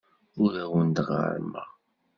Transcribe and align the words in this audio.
Ur 0.41 0.51
awen-d-ɣerrmeɣ. 0.63 1.69